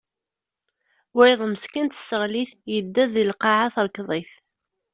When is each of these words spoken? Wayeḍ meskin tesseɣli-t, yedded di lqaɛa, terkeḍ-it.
Wayeḍ 1.15 1.41
meskin 1.47 1.87
tesseɣli-t, 1.87 2.51
yedded 2.73 3.09
di 3.15 3.23
lqaɛa, 3.31 3.67
terkeḍ-it. 3.75 4.31